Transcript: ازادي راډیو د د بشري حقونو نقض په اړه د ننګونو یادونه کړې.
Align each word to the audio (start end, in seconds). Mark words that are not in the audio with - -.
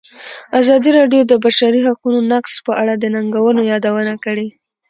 ازادي 0.59 0.89
راډیو 0.99 1.21
د 1.25 1.29
د 1.31 1.33
بشري 1.45 1.79
حقونو 1.87 2.19
نقض 2.31 2.53
په 2.65 2.71
اړه 2.81 2.93
د 2.97 3.03
ننګونو 3.15 3.61
یادونه 3.71 4.13
کړې. 4.25 4.47